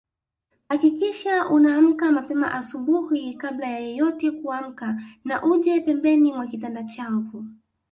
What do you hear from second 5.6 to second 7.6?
pembeni mwa kitanda changu